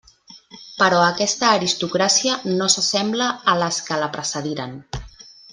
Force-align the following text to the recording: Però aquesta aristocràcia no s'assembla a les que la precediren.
Però 0.77 1.01
aquesta 1.09 1.51
aristocràcia 1.57 2.39
no 2.55 2.71
s'assembla 2.77 3.29
a 3.55 3.59
les 3.63 3.81
que 3.91 4.03
la 4.05 4.13
precediren. 4.17 4.79